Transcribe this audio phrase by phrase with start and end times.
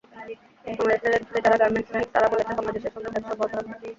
[0.77, 3.75] বাংলাদেশ থেকে যারা গার্মেন্টস নেন, তারা বলেছে, বাংলাদেশ সঙ্গে ব্যবসা অব্যাহত রাখবে।